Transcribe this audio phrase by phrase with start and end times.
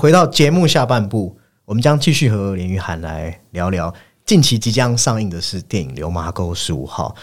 [0.00, 1.36] 回到节目下半部，
[1.66, 3.92] 我们将继续和连玉涵来聊聊
[4.24, 7.14] 近期即将上映的是电影《流麻沟十五号》。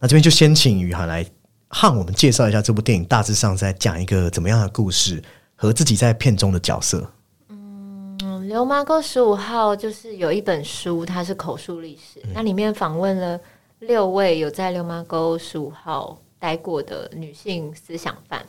[0.00, 1.24] 那这边就先请雨涵来
[1.68, 5.22] 和我们介绍一下这部电影，大致上在讲一个怎么样的故事，
[5.54, 7.08] 和自己在片中的角色。
[7.48, 13.38] 嗯，流麻沟十五号就是有一本书，它是口述历史，那里面访问了
[13.78, 18.44] 六位有在流麻沟十五号待过的女性思想犯，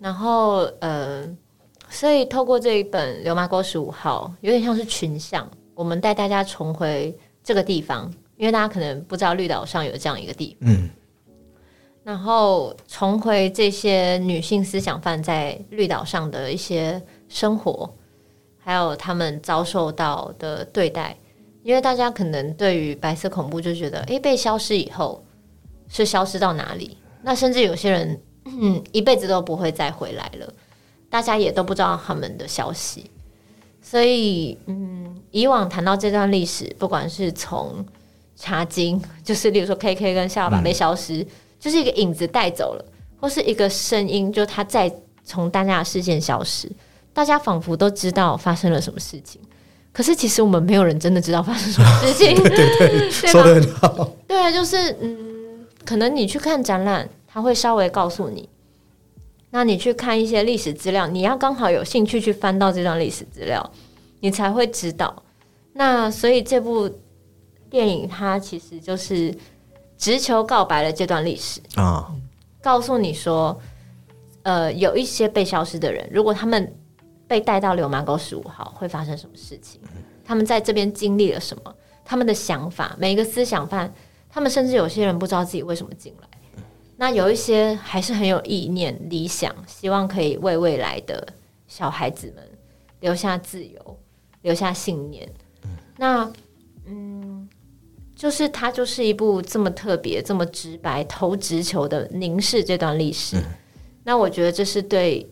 [0.00, 1.24] 然后呃。
[1.90, 10.70] 所以，透过这一本《流麻沟十五号》，有点像是群像，我们带大家重回这个地方，因为大家可能不知道绿岛上有这样一个地方。
[10.70, 10.90] 嗯。
[12.04, 17.92] 然后重回这些女性思想犯在绿岛上的一些生活，
[18.58, 21.16] 还有他们遭受到的对待。
[21.64, 25.22] 因为大家可能对于白色恐怖就觉得，哎，被消失以后
[25.88, 26.96] 是消失到哪里？
[27.22, 30.50] 那甚至有些人，嗯，一辈子都不会再回来了。
[31.10, 33.10] 大家也都不知道他们的消息，
[33.80, 37.84] 所以嗯，以往谈到这段历史，不管是从
[38.36, 41.26] 茶经， 就是例如说 K K 跟夏老板被消失，
[41.58, 42.84] 就是一个影子带走了，
[43.20, 44.92] 或是一个声音，就他再
[45.24, 46.70] 从大家的视线消失，
[47.12, 49.40] 大家仿佛都知道发生了什么事情，
[49.92, 52.34] 可是其实我们没有人真的知道发生什么事情。
[52.44, 54.10] 对 对， 说的很好。
[54.26, 58.48] 对，就是嗯，可能你去看展览，他会稍微告诉你。
[59.50, 63.72] 那你去看一些历史资料，你要刚好有兴趣去翻到这段历史资料，
[64.20, 65.22] 你才会知道。
[65.72, 66.90] 那所以这部
[67.70, 69.34] 电影它其实就是
[69.96, 72.12] 直球告白了这段历史啊，
[72.60, 73.58] 告诉你说，
[74.42, 76.74] 呃，有一些被消失的人，如果他们
[77.26, 79.80] 被带到流麻沟十五号，会发生什么事情？
[80.24, 81.74] 他们在这边经历了什么？
[82.04, 83.92] 他们的想法，每一个思想犯，
[84.28, 86.27] 他们甚至有些人不知道自己为什么进来。
[87.00, 91.32] 那有一些还是很有意念、理想，希望可以为未来的
[91.68, 92.44] 小孩子们
[92.98, 93.98] 留下自由、
[94.42, 95.32] 留下信念。
[95.96, 96.28] 那
[96.86, 97.48] 嗯，
[98.16, 103.40] 就是它就是一部这么特别、这么直白、投直球的凝视这段历史。
[104.02, 105.24] 那我觉得这是对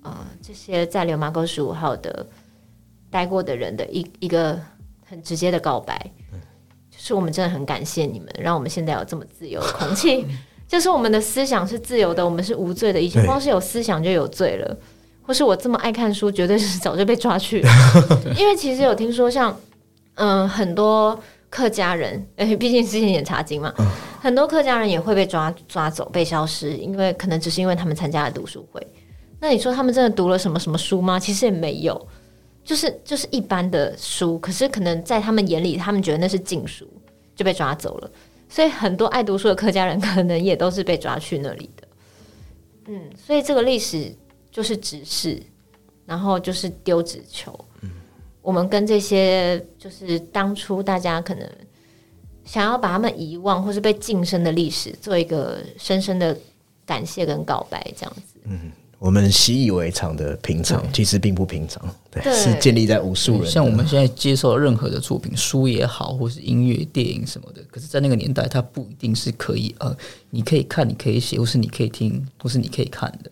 [0.00, 2.26] 啊这些在流麻沟十五号的
[3.10, 4.58] 待过的人的一一个
[5.04, 6.10] 很直接的告白。
[6.96, 10.26] 是我们真的很感谢你们，让我们现在有这么自由的空气。
[10.66, 13.00] 就是我们的思想是自由的，我们是无罪的。
[13.00, 14.76] 以前光是有思想就有罪了，
[15.22, 17.70] 或是我这么爱看书，绝对是早就被抓去了。
[18.36, 19.56] 因为其实有听说，像
[20.14, 21.16] 嗯很多
[21.48, 23.72] 客家人，哎， 毕竟之前也查经嘛，
[24.20, 28.84] 很多客家人也会被抓抓走、被消失，因为可能只是因为他们参加了读书会。
[29.38, 31.16] 那你说他们真的读了什么什么书吗？
[31.16, 32.08] 其实也没有。
[32.66, 36.84] 就是就是一般的书，可是可能在他们眼里，他们觉得那是禁书，
[37.36, 38.10] 就被抓走了。
[38.48, 41.88] 所以很多爱读书的客家人， 可能也都是被抓去那里的。
[42.86, 44.12] 嗯，所以这个历史
[44.50, 45.40] 就是指示，
[46.04, 47.56] 然后就是丢纸球。
[47.82, 47.90] 嗯，
[48.42, 51.48] 我们跟这些就是当初大家可能
[52.44, 56.36] 想要把他们遗忘或是被晋升的历史，做一个深深的
[56.84, 58.40] 感谢跟告白，这样子。
[58.44, 58.72] 嗯。
[58.98, 61.82] 我们习以为常的平常，其实并不平常。
[62.10, 63.50] 对，是建立在无数人。
[63.50, 69.94] 像我们现在接受任何的作品，书也好，或是音乐、电影什么的，可是，在那个年代，它不一定是可以呃，
[70.30, 73.30] 你可以看，你可以写，或是你可以听，或是你可以看的。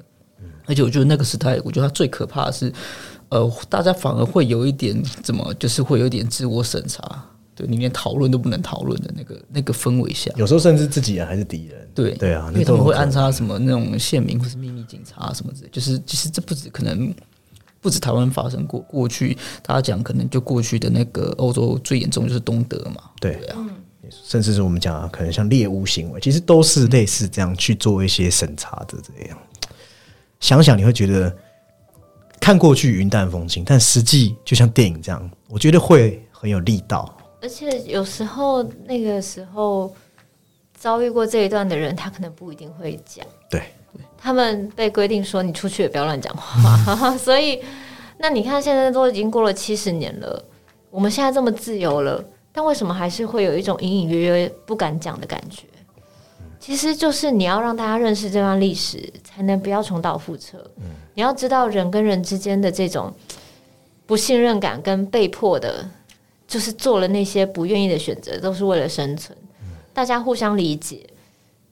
[0.67, 2.73] 而且，我觉得那个时代，我觉得它最可怕的是，
[3.31, 7.25] 呃，大家反而会有一点怎么，就是会有点自我审查。
[7.55, 11.89] 对，你连讨论都不能讨论的那个那个氛围下，有时候甚至自己人还是敌人。
[11.95, 17.15] 对对啊，因为他们会安插什么那种县民或是秘密警察什么之类，就是其实这不止可能
[17.81, 23.65] 不止台湾发生过，过去大家讲可能就过去的那个欧洲最严重就是东德嘛，对啊，
[24.11, 29.39] 甚至是我们讲啊可能像猎巫行为，其实都是类似这样去做一些审查的这样。
[30.41, 31.33] 想想你会觉得
[32.41, 37.14] 看过去云淡风轻，但实际就像电影这样，我觉得会很有力道。
[37.45, 39.95] 而且有时候那个时候
[40.73, 43.23] 遭遇过这一段的人，他可能不一定会讲。
[43.51, 43.63] 对，
[44.17, 47.15] 他们被规定说你出去也不要乱讲话。
[47.21, 47.63] 所以，
[48.17, 50.43] 那你看现在都已经过了七十年了，
[50.89, 55.67] 我们现在这么自由了，但为什么还是会有一种隐隐约约不敢讲的感觉？
[56.59, 60.67] 其实就是你要让大家认识这段历史，才能不要重蹈覆辙。
[61.13, 63.13] 你要知道人跟人之间的这种
[64.07, 65.87] 不信任感跟被迫的。
[66.55, 69.37] 就是做了那些不愿意的选择，都是为了生存。
[69.93, 71.05] 大家互相理解，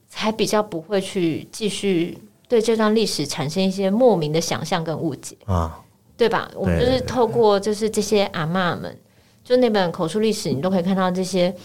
[0.09, 2.17] 才比较不会去继续
[2.49, 5.79] 对这段历史产生一些莫名的想象跟误解啊，
[6.17, 6.51] 对吧？
[6.53, 8.93] 我们就是透过就是这些阿妈们，
[9.41, 11.55] 就那本口述历史，你都可以看到这些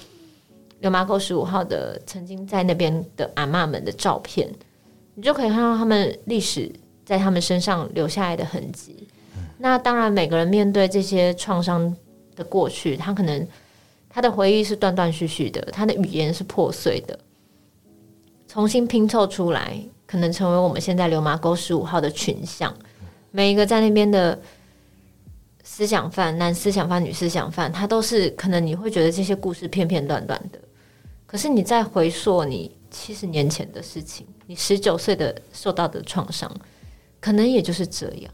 [0.78, 4.48] 流麻沟十五号的曾经在那边的阿妈们的照片，
[5.16, 6.72] 你就可以看到他们历史
[7.04, 9.08] 在他们身上留下来的痕迹。
[9.58, 11.92] 那当然，每个人面对这些创伤
[12.38, 13.46] 的过去，他可能
[14.08, 17.18] 他的回忆是断断续续的，他的语言是破碎的，
[18.46, 19.76] 重新拼凑出来，
[20.06, 22.72] 可能成为我们现在流麻沟十五号的群像。
[23.32, 24.40] 每一个在那边的
[25.62, 30.58] 思想犯，男思想犯、女思想犯，他都是可能你会觉得这些故事片片段段的，
[31.26, 36.50] 可是你再回溯你七十年前的事情，你十九岁的受到的创伤，
[37.20, 38.32] 可能也就是这样。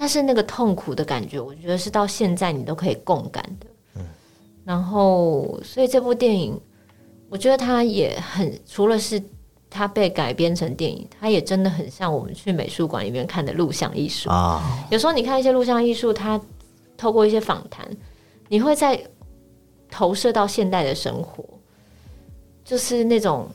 [0.00, 3.66] 但是那个痛苦的感觉，我觉得是到现在你都可以共感的。
[3.96, 4.02] 嗯
[4.64, 6.58] 然后，所以这部电影，
[7.28, 9.22] 我觉得它也很，除了是
[9.68, 14.30] 它被改编成电影，它也真的很像我们去美术馆里面看的录像艺术。
[14.30, 16.40] 啊，有时候你看一些录像艺术，它
[16.96, 17.86] 透过一些访谈，
[18.48, 18.98] 你会在
[19.90, 21.44] 投射到现代的生活，
[22.64, 23.48] 就是那种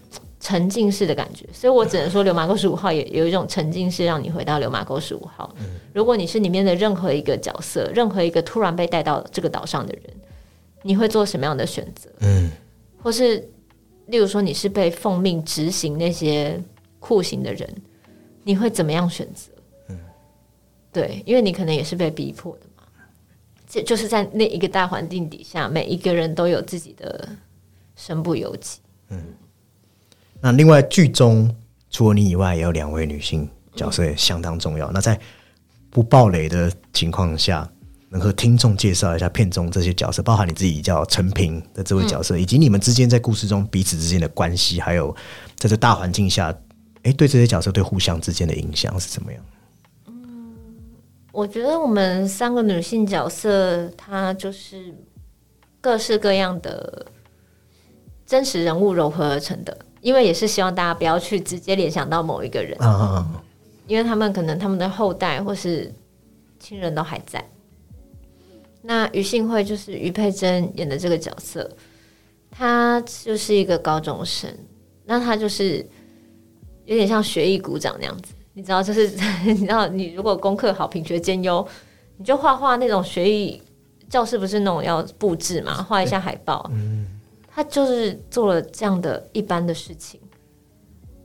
[0.45, 1.43] 沉浸式的感觉。
[1.51, 5.55] 所以我只能说，《流马沟十五号》也有一种沉浸式，让你回到流马沟十五号。
[5.91, 10.03] 如果你是里面的任何一个角色，任何一个突然被带到这个岛上的人，
[10.83, 12.11] 你会做什么样的选择？
[12.19, 12.51] 嗯，
[13.01, 13.37] 或是
[14.05, 16.61] 例如说你是被奉命执行那些
[16.99, 17.67] 酷刑的人，
[18.43, 19.51] 你会怎么样选择？
[20.93, 22.83] 对，因为你可能也是被逼迫的嘛。
[23.67, 27.27] 这就是在那一个大环境底下，每一个人都有自己的
[27.95, 28.79] 身不由己。
[30.41, 31.53] 那另外剧中
[31.89, 34.91] 除了你以外，也有两位女性角色也相当重要。
[34.91, 35.19] 那在
[35.89, 37.69] 不爆雷的情况下，
[38.09, 45.15] 能和听众介绍一下片中这些角色，包含你自己叫陈平的这位角色，以及你们之间在故事中彼此之间的关系，还有
[45.55, 46.55] 在这大环境下，
[47.03, 49.41] 哎，对这些角色对互相之间的影响是怎么样？
[51.31, 54.95] 我觉得我们三个女性角色，她就是
[55.81, 57.05] 各式各样的
[58.25, 63.25] 真实人物糅合而成的，因为也是希望大家不要去直接联想到某一个人，啊！
[63.87, 65.91] 因为他们可能他们的后代或是
[66.59, 67.43] 亲人都还在。
[68.83, 71.67] 那于信惠就是于佩珍演的这个角色，
[72.51, 74.47] 她就是一个高中生，
[75.05, 75.83] 那她就是
[76.85, 79.09] 有点像学艺鼓掌那样子，你知道，就是
[79.43, 81.67] 你知道，你如果功课好，品学兼优，
[82.17, 83.59] 你就画画那种学艺
[84.07, 86.69] 教室不是那种要布置嘛，画一下海报，
[87.55, 90.19] 他就是做了这样的一般的事情，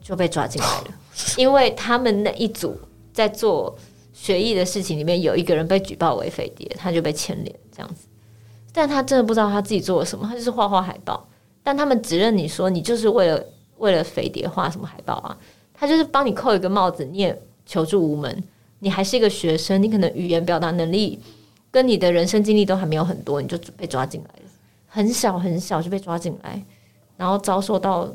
[0.00, 0.94] 就被抓进来了，
[1.37, 2.79] 因为他们那一组
[3.12, 3.77] 在做
[4.12, 8.06] 学艺的事情里面，有一个人被举报为匪谍，他就被牵连这样子。
[8.73, 11.29] 但他真的不知道他自己做了什么，他就是画画海报。
[11.65, 13.44] 但他们指认你说你就是为了
[13.79, 15.37] 为了匪谍画什么海报啊？
[15.75, 18.44] 他就是帮你扣一个帽子，你也求助无门。
[18.79, 21.19] 你还是一个学生，你可能语言表达能力
[21.73, 24.50] 跟你的人生经历都还没有很多，你就被抓进来了，
[24.92, 26.60] 很小很小就被抓进来，
[27.16, 28.12] 然后遭受到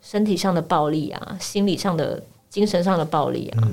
[0.00, 2.20] 身体上的暴力啊，心理上的、
[2.50, 3.68] 精神上的暴力啊。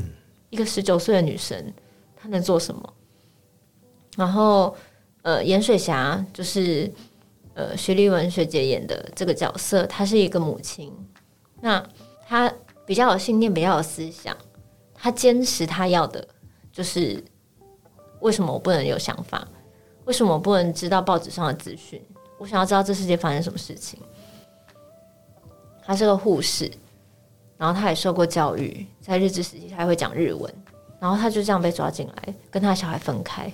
[0.51, 1.73] 一个十九岁的女生，
[2.15, 2.93] 她能做什么？
[4.15, 4.75] 然后，
[5.23, 6.91] 呃，盐水霞就是
[7.55, 10.93] 呃徐丽文学姐演的这个角色，她是一个母亲，
[11.59, 11.83] 那
[12.27, 12.53] 她
[12.85, 14.37] 比较有信念，比较有思想，
[14.94, 16.27] 她坚持她要的
[16.71, 17.23] 就是
[18.19, 19.47] 为什么我不能有想法？
[20.06, 22.02] 为什么不能知道报纸上的资讯？
[22.38, 24.00] 我想要知道这世界发生什么事情。
[25.86, 26.72] 他是个护士，
[27.57, 30.54] 然后他也受过教育，在日治时期他还会讲日文，
[31.00, 33.52] 然后他就这样被抓进来，跟他小孩分开。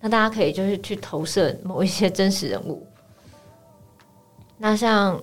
[0.00, 2.86] 那大家可以就是去投射某一些真实人物。
[4.58, 5.20] 那像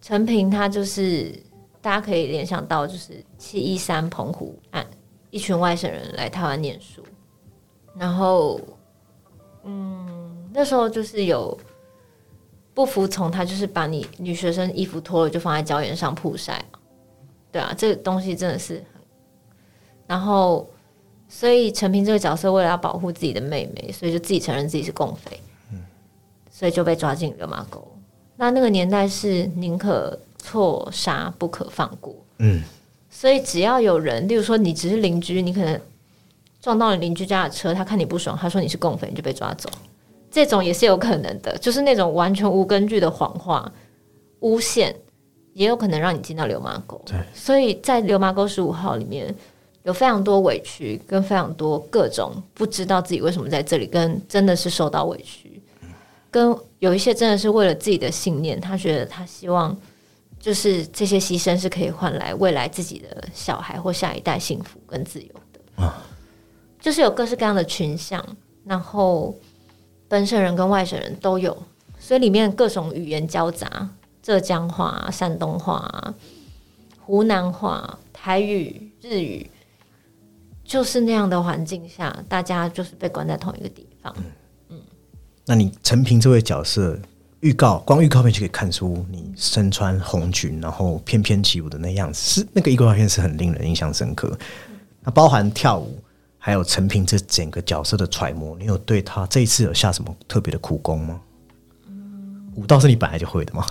[0.00, 1.34] 陈平，他就是
[1.80, 4.86] 大家可以联想到，就是七一三澎湖案，
[5.30, 7.02] 一群外省人来台湾念书，
[7.96, 8.60] 然后，
[9.64, 11.58] 嗯，那时候就是有
[12.74, 16.64] 不服从，他就是把你女学生衣服脱了就放在胶原上曝晒，
[17.50, 19.02] 对啊，这个东西真的是很，
[20.06, 20.68] 然后。
[21.34, 25.40] 所以陈平这个角色为了要保护自己的妹妹，所以就自己承认自己是共匪，
[26.50, 27.82] 所以就被抓进流马沟。
[28.36, 32.62] 那那个年代是宁可错杀不可放过，嗯，
[33.08, 35.80] 所以只要有人，例如说你只是邻居，你可能
[36.62, 39.68] 撞到了邻居家的车，他看你不爽，他说你是共匪，你就被抓走，
[40.30, 43.70] 这种也是有可能的，就是那种完全无根据的谎话、
[44.40, 44.96] 诬陷，
[45.52, 46.98] 也有可能让你进到流马沟。
[47.04, 49.34] 对，所以在流马沟十五号里面。
[49.84, 55.60] 有非常多委屈，跟非常多各种不知道自己为什么在这里，跟真的是受到委屈，
[56.30, 59.76] 跟有一些真的是为了自己的信念，他觉得他希望
[60.38, 65.92] 就是这些牺牲是可以换来未来自己的小孩或下一代幸福跟自由的。
[66.82, 68.22] 就是有各式各样的群像，
[68.66, 69.34] 然后
[70.08, 71.56] 本省人跟外省人都有，
[71.98, 73.88] 所以里面各种语言交杂，
[74.22, 76.14] 浙江话、山东话、
[77.00, 79.48] 湖南话、台语、日语。
[80.64, 84.14] 就是那样的环境下，大家就是被关在同一个地方。
[84.70, 84.80] 嗯
[85.44, 86.98] 那你陈平这位角色，
[87.40, 94.38] 预告光预告片就可以看出你身穿红裙，然后翩翩起舞的那样子，是那个预告片是很令人印象深刻。
[95.00, 95.98] 那包含跳舞，
[96.44, 101.20] 还有陈平这整个角色的揣摩，你有对他这一次有下什么特别的苦功吗？
[102.56, 103.64] 舞蹈是你本来就会的吗？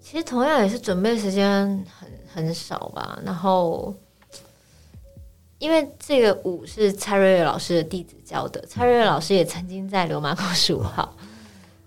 [0.00, 3.94] 其实同样也是准备时间很很少吧，然后。
[5.58, 11.16] 因为这个舞是蔡瑞瑞老师的弟子教的，蔡瑞瑞老师也曾经在流马口十五号。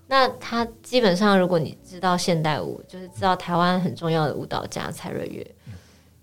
[0.08, 5.46] 那他基本上，如果你知道现代舞，就是知道台湾很重要的舞蹈家蔡瑞月。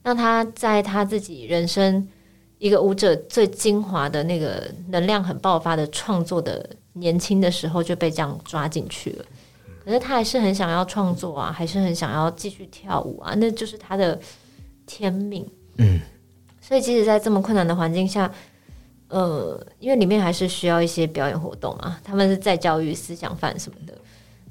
[0.02, 2.08] 那他在他自己人生
[2.62, 9.24] 一个舞者最精华的那个能量很爆发的创作的年轻的时候就被这样抓进去了。
[9.84, 14.16] 可是他还是很想要创作啊，还是很想要继续跳舞啊，那就是他的
[14.86, 15.44] 天命。
[15.78, 16.00] 嗯。
[16.60, 18.32] 所以，即使在这么困难的环境下，
[19.08, 23.92] 呃，因为里面还是需要一些表演活动啊，他们是在教育思想犯什么的，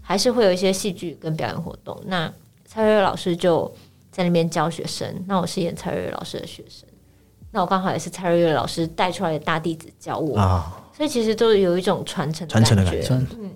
[0.01, 1.97] 还是会有一些戏剧跟表演活动。
[2.05, 2.29] 那
[2.65, 3.73] 蔡瑞瑞老师就
[4.11, 6.85] 在那边教学生，那我是演蔡瑞瑞老师的学生，
[7.51, 10.35] 那我刚好也是蔡瑞瑞老师带出来的大弟子教我，
[10.95, 13.07] 所以其实都有一种传承传承的感觉。
[13.37, 13.51] 嗯，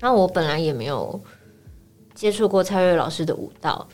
[0.00, 1.20] 那我本来也没有
[2.14, 3.86] 接触过蔡瑞月老师的舞蹈。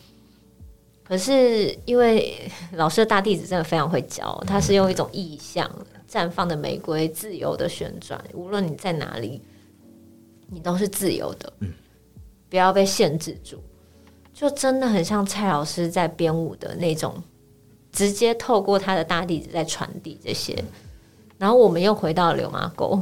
[1.05, 5.71] 可是因为 老师的大弟子真的非常会教，他是用一种意象
[6.11, 9.43] 绽放的玫瑰，自由的旋转，无论你在哪里，
[10.49, 11.71] 你都是自由的，嗯，
[12.49, 13.59] 不要被限制住，
[14.33, 17.23] 就真的很像蔡老师在编舞的那种，
[17.93, 20.65] 直接透过他的大弟子在传递这些，
[21.39, 23.01] 然后我们又回到流马沟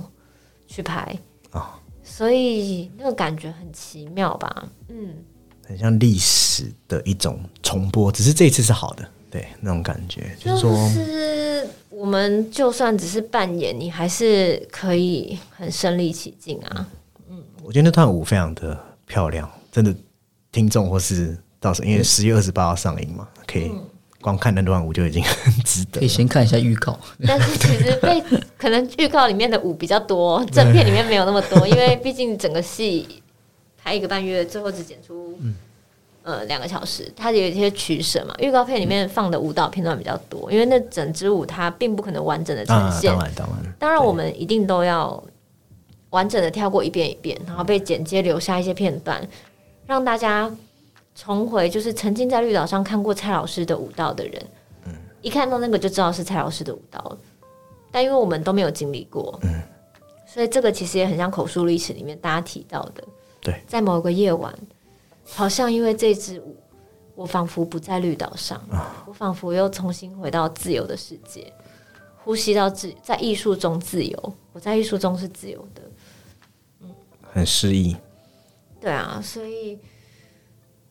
[0.66, 1.16] 去拍。
[1.52, 5.14] 啊，所以那个感觉很奇妙吧，嗯。
[5.66, 16.88] 很像历史的一种重播，只是这一次是好的，对那种感觉，就是说，我们就算只是扮演，你还是可以很身临其境啊。
[17.28, 19.94] 嗯，我觉得那段舞非常的漂亮，真的，
[20.50, 23.70] 听众或是到时候因为十月二十八号上映嘛，可以
[24.20, 26.00] 光看那段舞就已经 很值得。
[26.00, 28.22] 可以先看一下预告， 但是其实被
[28.58, 33.06] 可能预告里面的舞比较多，正片里面没有那么多，因为毕竟整个戏。
[33.82, 35.40] 拍一个半月，最后只剪出
[36.22, 38.34] 呃两个小时，它有一些取舍嘛。
[38.38, 43.10] 预告片里面放的舞蹈片段比较多，因为那整支舞它并不可能完整的呈现。
[43.10, 45.24] 当然，当然，当然，我们一定都要
[46.10, 49.26] 完整的跳过一遍一遍，然后被剪接留下一些片段，
[49.86, 50.54] 让大家
[51.14, 54.46] 重回就是曾经在绿岛上看过蔡老师的舞蹈的人，
[54.86, 57.16] 嗯，一看到那个就知道是蔡老师的舞蹈。
[57.92, 59.60] 但因为我们都没有经历过，嗯，
[60.24, 63.02] 所以这个其实也很像口述历史里面大家提到的。
[63.40, 64.54] 对，在某个夜晚，
[65.24, 66.56] 好像因为这支舞，
[67.16, 68.62] 我仿佛不在绿岛上，
[69.06, 71.52] 我仿佛又重新回到自由的世界，
[72.22, 75.82] 呼吸到自在艺术中自由，我在艺术中是自由的，
[76.82, 76.94] 嗯，
[77.32, 77.96] 很诗意。
[78.80, 79.76] 对啊，所以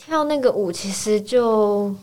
[0.09, 1.93] 跳那个舞其实就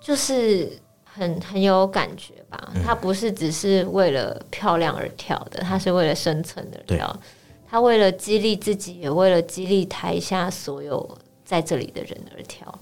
[0.00, 0.70] 就是
[1.04, 7.20] 很很有感觉吧，它不是只是为了漂亮而跳的，它是为了生存而跳。
[7.68, 12.72] 他为了激励自己，也为了激励台下所有在这里的人而跳。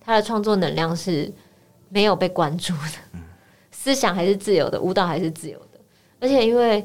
[0.00, 1.32] 他的创作能量是
[1.88, 3.20] 没有被关注的，
[3.70, 5.78] 思想还是自由的，舞蹈还是自由的。
[6.18, 6.84] 而且，因为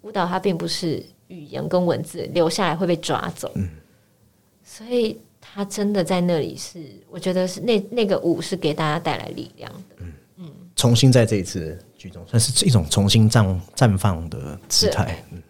[0.00, 3.52] 舞蹈它并不是语言跟文字留下来会被抓走，
[4.62, 5.20] 所以
[5.54, 9.96] 他真的在那里是，我觉得是那那个舞是给大家带来力量的。
[9.98, 15.22] 嗯嗯，重新在这一次剧中算是一种重新绽绽放的姿态。
[15.30, 15.40] 嗯，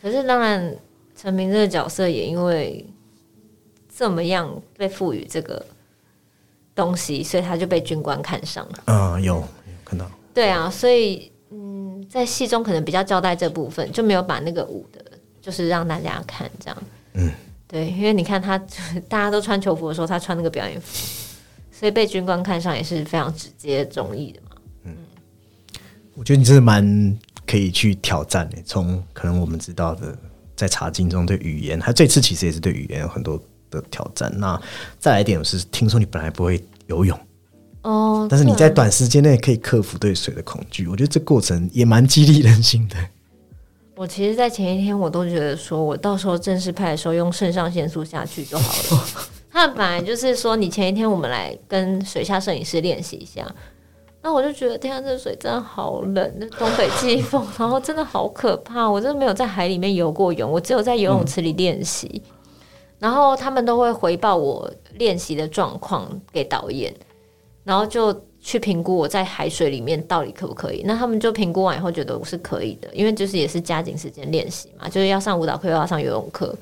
[0.00, 0.74] 可是当然。
[1.16, 2.82] 陈明这个角色也因为
[3.94, 5.62] 这么样被赋予这个
[6.74, 8.82] 东西，所以他就被军官看上了。
[8.86, 9.44] 嗯，有
[9.84, 10.10] 看到。
[10.32, 15.04] 对啊，所以嗯，在戏中可能比较交代这部分，就没有把那个舞的，
[15.42, 16.82] 就是让大家看这样。
[17.12, 17.30] 嗯，
[17.70, 18.58] 对，因为你看他
[19.08, 20.86] 大家都穿球服的时候，他穿那个表演服，
[21.70, 24.56] 所以被军官看上也是非常直接中意的嘛。
[24.84, 24.96] 嗯，
[26.14, 30.16] 我觉得你真的蛮可以去挑战的，从可能我们知道的。
[30.56, 34.30] 在茶经中对语言，他这次其实也是对语言有很多的挑战。
[34.36, 34.60] 那
[34.98, 37.18] 再来一点是，听说你本来不会游泳
[37.80, 42.96] 哦，但是你在短时间内可以克服对水的恐惧，我觉得这过程也蛮激励人心的。
[44.00, 49.04] 我其实，在前一天我都觉得，说我到时候正式拍的时候用肾上腺素下去就好了。
[49.50, 53.46] 他们本来就是说，你前一天我们来跟水下摄影师练习一下。
[54.22, 58.88] 那我就觉得天啊，这水真的好冷，那东北季风， 然后真的好可怕。
[58.90, 62.22] 我真的没有在海里面游过泳，我只有在游泳池里练习。
[62.98, 66.90] 然后他们都会回报我练习的状况给导演，
[67.64, 68.10] 然后就
[68.42, 70.82] 去评估我在海水里面到底可不可以。
[70.84, 76.54] 那他们就评估完以后觉得我是可以的，因为就是也是加紧时间练习嘛，就是要上舞蹈课又要上游泳课，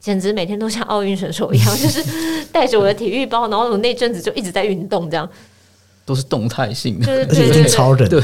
[0.00, 5.28] 简直每天都像奥运选手一样，就是带着我的体育包，然后我那阵子就一直在运动，这样。
[6.06, 8.08] 都是动态性的，就是超人。
[8.08, 8.20] 的，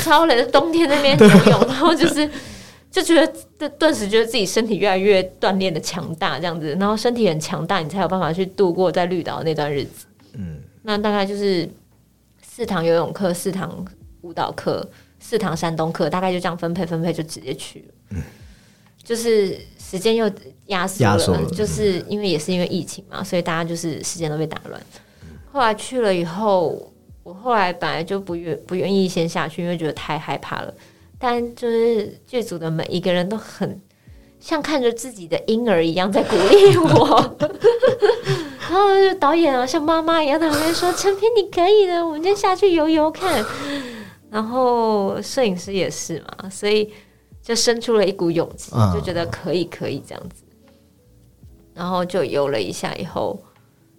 [0.00, 2.28] 超人冬天那边游泳，然后就是
[2.90, 10.06] 就觉得顿顿时觉得自己身体越来越锻炼的强大，这样子，然后身体很强大，你才有办法去度过在绿岛那段日子。
[10.32, 11.68] 嗯，那大概就是
[12.58, 13.86] 四堂游泳课，四堂
[14.22, 14.84] 舞蹈课，
[15.20, 17.94] 四堂山东课，大概就这样分配分配就直接去了。
[18.10, 18.22] 嗯，
[19.00, 20.28] 就是时间又
[20.66, 24.82] 压缩了，就是因为也是因为疫情嘛，所以大家就是时间都被打乱。
[25.52, 30.74] 后来去了以后，我后来本来就不愿不愿意先下去，因为觉得太害怕了。
[31.16, 33.80] 但就是剧组的每一个人都很
[34.40, 37.36] 像看着自己的婴儿一样在鼓励我，
[38.70, 43.42] 然后就导演啊像妈妈一样在旁边说：“陈平你可以的，我们就下去游游看。”
[44.30, 46.92] 然后摄影师也是嘛，所以
[47.42, 50.44] 就生出了一股勇气，就觉得可以可以这样子。
[51.72, 53.40] 然后就游了一下以后，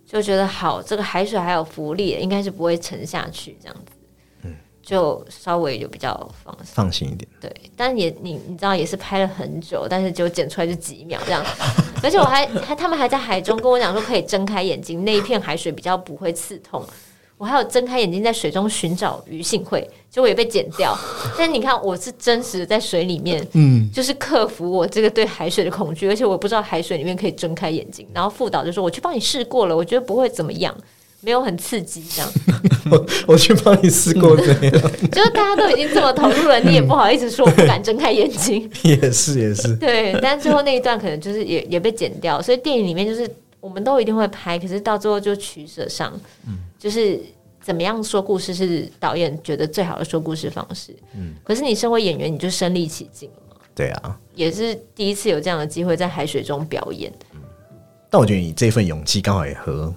[0.06, 3.94] 就觉得好，这个海水还有浮力，应该是不会沉下去这样子。
[4.82, 6.12] 就稍微就比较
[6.44, 6.66] 放心。
[6.74, 7.30] 放心一点。
[7.40, 11.44] 对，但也你你知道也是拍了很久，但是就剪出来就几秒这样，
[12.04, 16.84] 而且我还还他们还在海中跟我讲说可以睁开眼睛，那一片海水比较不会刺痛。
[17.38, 20.94] 我还有睁开眼睛在水中寻找鱼性会，结果也被剪掉。
[21.40, 28.06] 但你看，我是真实的在水里面，嗯，就是克服我这个对海水的恐惧，而且我不知道海水里面可以睁开眼睛。
[28.14, 30.76] 然后副导就说：“我去帮你试过了，我觉得不会怎么样，
[31.22, 32.32] 没有很刺激。”这样，
[32.92, 34.72] 我我去帮你试过这样，
[35.12, 38.70] 就是大家都已经这么投入了，你也不好意思说我不敢睁开眼睛。
[38.84, 43.30] 也 是也是，对，但最后那一段可能就是也也被剪掉，所以电影里面就是
[43.60, 46.14] 我们都一定会拍，可是到最后就取舍上，
[46.78, 47.20] 就是
[47.62, 50.96] 怎么样说故事是导演觉得最好的说故事方式。
[51.16, 54.18] 嗯，可是你身为演员，你就身临其境了嘛，对啊。
[54.34, 57.12] 也是第一次有这样的机会在海水中表演。
[58.10, 59.94] 但我觉得你这份勇气刚好也和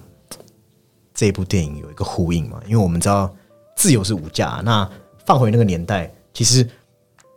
[1.13, 3.33] 这部电影有一个呼应嘛，因为我们知道
[3.75, 4.89] 自由是无价，那
[5.25, 6.67] 放回那个年代，其实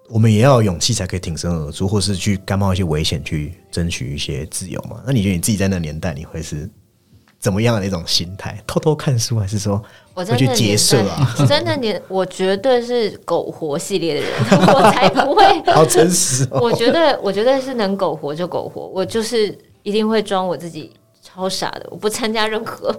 [0.08, 5.02] 我们也要有勇气才可以挺身而出，或是去甘冒一些危险去争取一些自由嘛。
[5.06, 6.68] 那你觉得你自己在那个年代，你会是
[7.38, 8.60] 怎么样的一种心态？
[8.66, 9.82] 偷偷看书，还是说
[10.14, 11.34] 我去结社啊？
[11.38, 14.30] 我在那年，我绝对是苟活系列的人，
[14.72, 16.60] 我才不会 好诚实哦。
[16.60, 20.92] 我觉得，我觉得是能苟活就苟活，我就是一定会装我自己
[21.36, 22.94] 超傻的，我不参加任何，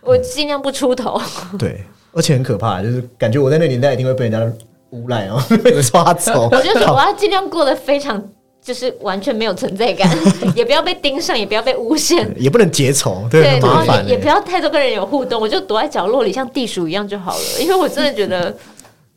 [0.00, 1.20] 我尽量不出头。
[1.58, 4.56] 对，而且很可怕，就是感觉我在那个年代一定会被人家
[4.88, 6.48] 诬赖哦， 被抓走。
[6.50, 8.22] 我就说我要尽量过得非常，
[8.62, 10.10] 就是完全没有存在感，
[10.56, 12.26] 也不要被盯上，也不要被诬陷。
[12.38, 14.04] 也不能结仇，对，然后麻烦欸。
[14.04, 17.44] 也也不要太多跟人有互动，我就躲在角落里，像地鼠一样就好了。
[17.60, 18.56] 因为我真的觉得，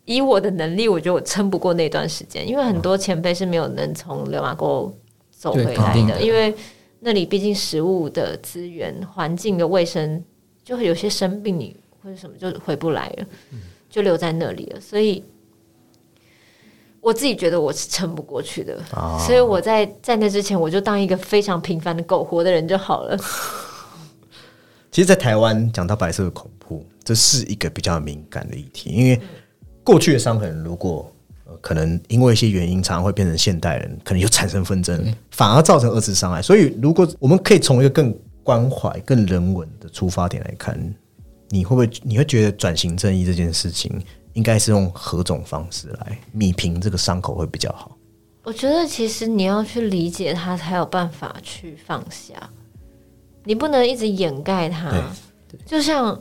[0.03, 4.93] 以我的能力，我觉得我撑不过那段时间，因为很多前辈是没有能从流马沟
[5.31, 6.53] 走回来的，的因为
[7.03, 10.23] 那里毕竟食物的资源、环境的卫生，
[10.63, 13.25] 就会有些生病你或者什么就回不来了，
[13.89, 15.23] 就留在那里了，所以。
[17.01, 23.17] 我自己觉得我是撑不过去的，哦所以我在在那之前，我就当一个非常平凡的苟活的人就好了。
[24.89, 29.19] 其实，在台湾讲到白色的恐怖，这是一个比较敏感的议题，因为
[29.83, 31.12] 过去的伤痕，如果、呃、
[31.63, 36.41] 可能因为一些原因，常常会变成现代人，可能就产生纷争，反而造成二次伤害。
[36.41, 40.77] 所以，如果我们可以从一个更关怀、更人文的出发点来看，
[41.47, 43.89] 你会不会你会觉得转型正义这件事情，
[44.33, 47.97] 应该是用何种方式来弥平这个伤口会比较好？
[48.43, 52.33] 我觉得其实你要去理解它，才有办法去放下。
[53.45, 54.91] 你不能一直掩盖它，
[55.65, 56.19] 就像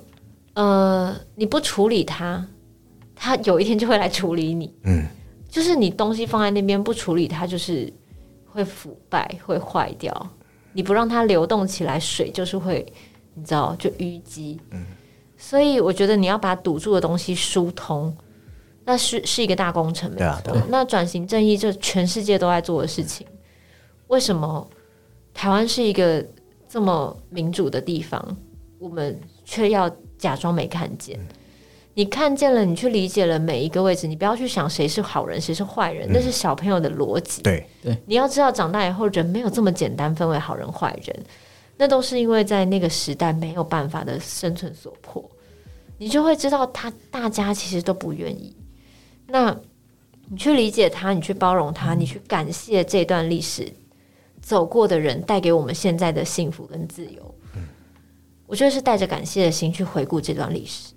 [0.54, 2.46] 呃，你不处理它，
[3.16, 4.72] 它有一天就会来处理你。
[4.84, 5.04] 嗯，
[5.52, 7.92] 就是你东西放在那边不处理它，就是
[8.46, 10.30] 会腐败、会坏掉。
[10.72, 12.90] 你不让它流动起来，水就是会，
[13.34, 14.58] 你知道，就淤积。
[14.70, 14.82] 嗯，
[15.36, 18.16] 所以我觉得你要把堵住的东西疏通，
[18.86, 20.66] 那是是一个大工程，没错对啊。
[20.70, 23.26] 那转型正义，这全世界都在做的事情，
[24.06, 24.66] 为什么
[25.34, 26.24] 台湾是一个
[26.66, 28.36] 这么民主的地方，
[28.78, 31.20] 我们却要假装没看见？
[31.94, 37.42] 你看见了，你去理解了每一个位置，你不要去想谁是好人，谁是坏人，那是小朋友的逻辑。
[37.42, 37.66] 对，
[38.06, 41.24] 你要知道，长大以后人没有这么简单分为好人坏人，
[41.76, 45.22] 那都是因为在那个时代没有办法的生存所迫。
[45.98, 48.56] 你就会知道他大家其实都不愿意。
[49.26, 49.56] 那
[50.28, 53.70] 你去理解他，你去包容他，你去感谢这段历史
[54.40, 57.34] 走过的人带给我们现在的幸福跟自由。
[58.46, 60.91] 我觉得是带着感谢的心去回顾这段历史，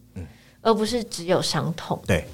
[0.65, 1.97] 而不是只有伤痛。
[2.07, 2.25] 对，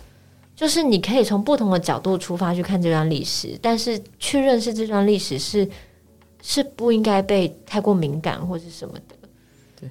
[0.55, 5.69] 就是你可以从不同的角度出发去看这段历史，但是去认识这段历史是
[6.41, 9.15] 是不应该被太过敏感或是什么的。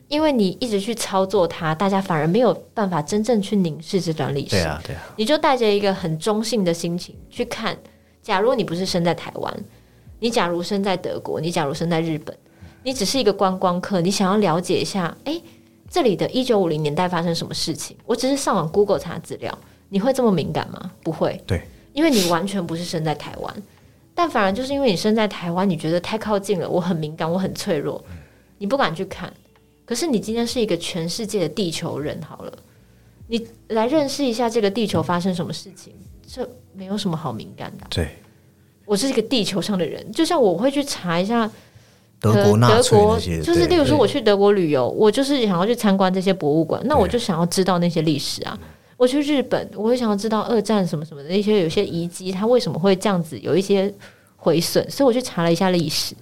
[0.06, 4.50] 因为你一直去操作它，大家反而没有办法真正去凝视这段历史。
[4.50, 7.76] 对啊，对啊，你就带着一个很中性的心情去看。
[8.22, 9.64] 假如你不是生在台湾，
[10.20, 12.32] 你假如生在德国，你假如生在日本，
[12.84, 15.42] 你只是一个观光客，你想要了解一下，诶，
[15.90, 17.96] 这里的一九五零年代发生什么事情？
[18.06, 20.92] 我只是上网 Google 查资料，你会这么敏感吗？
[21.02, 21.60] 不会，对，
[21.92, 23.62] 因为你完全不是生在台湾，
[24.14, 28.02] 但反而就是因为你生在台湾，你觉得太靠近了，我很敏感，我很脆弱，
[28.58, 29.32] 你不敢去看。
[29.84, 32.52] 可是你今天是一个全世界的地球人，好了，
[33.26, 35.92] 你来认识一下这个地球发生什么事情，
[36.24, 37.84] 这没有什么好敏感的。
[37.90, 38.16] 对，
[38.84, 41.50] 我是一个地球上的人，就像我会去查一下
[42.20, 48.58] 德国纳粹，那些，就是例如说我去德国旅游，我就是想要去参观这些博物馆，那我就想要知道那些历史啊。
[48.96, 53.90] 我去日本，我会想要知道二战什么什么的那些有些遗迹，它为什么会这样子有一些
[54.36, 56.14] 毁损，所以我去查了一下历史。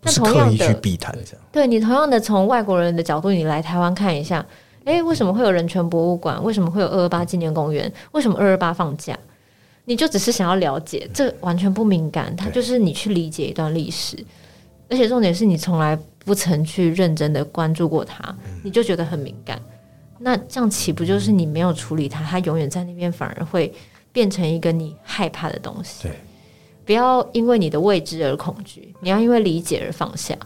[0.00, 1.42] 那同样的，避谈这样。
[1.50, 4.44] 对你同样的从外国人的角度，你来台湾看一下，
[4.84, 6.40] 诶，为什么会有人权博物馆？
[6.44, 7.92] 为什么会有二二八纪念公园？
[8.12, 9.18] 为什么二二八放假？
[9.86, 14.16] 你就只是想要了解，这完全不敏感，它就是你去理解一段历史，
[14.88, 19.60] 而且重点是你从来不曾去认真的关注过它，嗯你就觉得很敏感。
[20.18, 23.72] 那这样岂不就是你没有处理它，它永远在那边，反而会
[24.12, 26.04] 变成一个你害怕的东西？
[26.04, 26.12] 对，
[26.84, 30.36] 不要因为你的未知而恐惧，你要因为理解而放下。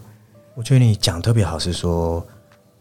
[0.54, 2.26] 我觉得你讲特别好，是说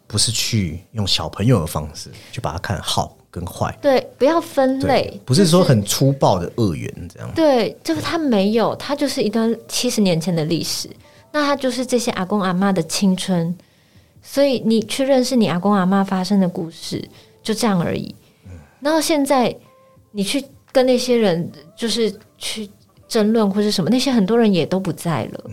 [0.08, 7.30] 不是去用小朋友的方式去把它看好跟坏，对，不要分类，，不是说很粗暴的恶缘这样。
[7.36, 10.89] 对，就是它没有，它就是一段七十年前的历史，
[11.31, 13.55] 那他就是这些阿公阿妈的青春，
[14.21, 17.07] 所以你去认识你阿公阿妈发生的故事，
[17.43, 18.15] 就这样而已。
[18.79, 19.55] 然后现在
[20.11, 22.69] 你去跟那些人就是去
[23.07, 25.51] 争论或是什么，那些很多人也都不在了，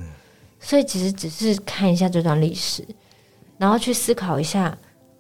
[0.61, 2.87] 所以其实只是看一下这段历史，
[3.59, 4.77] 然后去思考一下，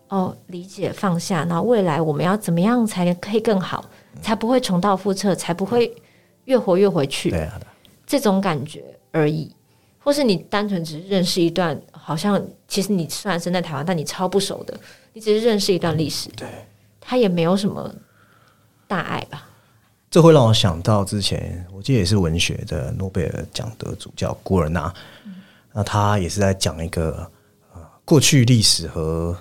[0.08, 3.84] 哦，理解放下，然后未来我们要怎么样才可以更好，
[4.20, 5.94] 才不会重蹈覆辙，才不会
[6.44, 7.34] 越活越回去。
[8.06, 9.50] 这种感觉而已，
[10.04, 14.78] 或是你单纯只是认识一段，好像其实你虽然生在台湾，但你超不熟的，
[15.14, 16.46] 你只是认识一段历史，对，
[17.00, 17.92] 它也没有什么
[18.86, 19.48] 大碍吧？
[20.10, 24.92] 这会让我想到之前，我记得也是文学的诺贝尔奖得主叫古尔纳，
[25.72, 27.28] 那他也是在讲一个
[27.72, 29.36] 呃过去历史和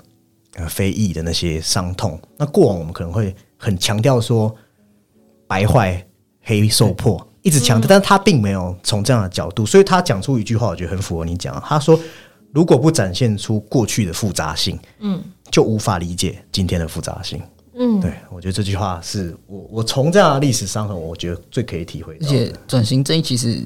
[0.56, 2.19] 呃非议的那些伤痛。
[2.38, 4.56] 那过往我们可能会很强调说
[5.45, 6.04] 白坏
[6.41, 11.62] 黑受迫，一直强调，但是他并没有从这样的角度，所以他讲出一句话，我觉得很符合你讲。
[11.64, 12.00] 他说，
[12.52, 17.42] 如果不展现出过去的复杂性，嗯，就无法理解今天的复杂性。
[17.76, 22.54] 嗯，对，我觉得这句话是我我从这样的历史伤痕，我觉得最可以体会到而且。
[22.68, 23.62] 转型正义其实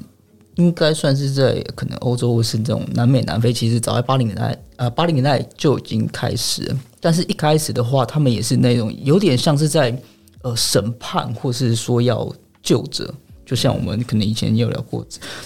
[0.56, 6.76] 应该算是在可能欧洲或是这种南美、南非，其实早在八零年代呃八零年代就已经开始了。
[6.98, 9.96] 但是一开始的话，他们也是那种有点像是在
[10.42, 12.28] 呃审判，或是说要
[12.60, 13.14] 救者。
[13.48, 15.02] 就像我们可能以前也有聊过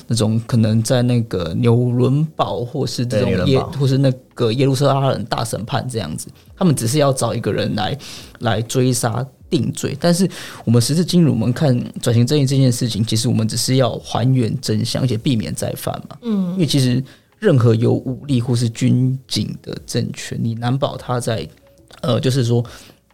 [0.08, 7.96] 那种可能在那个纽伦堡或是这种耶或是那个耶路撒冷大审判这样子，他们只是要找一个人来
[8.40, 9.96] 来追杀定罪。
[10.00, 10.28] 但是
[10.64, 16.16] 我们时至今日，我们看转型正义这件事情，其实我们只是要还原真相，而且避免再犯嘛。
[16.22, 17.00] 嗯，因为其实
[17.38, 21.48] 任何有武力或是军警的政权，你难保他在
[22.00, 22.64] 呃，就是说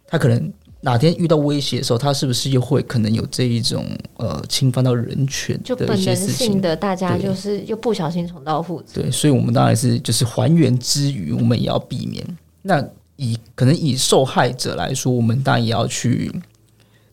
[0.07, 0.51] 他可能。
[0.81, 6.61] 哪天遇到威胁的时候，他是不是又会可能有这一种呃侵犯到人权的就本能一些事情性？
[6.61, 9.01] 的，大家就是又不小心重蹈覆辙。
[9.01, 12.25] 对，所以我们当然是就是还原之余，我们也要避免。
[12.61, 12.81] 那
[13.17, 16.31] 以可能以受害者来说，我们当然也要去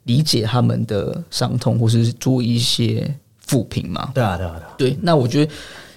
[0.04, 3.12] 理解他们的伤痛，或是做一些
[3.44, 4.12] 抚平嘛。
[4.14, 5.52] 对啊，对啊，对啊，对，那我觉得